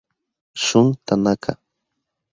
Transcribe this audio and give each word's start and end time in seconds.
Shun 0.63 0.87
Tanaka 1.05 1.51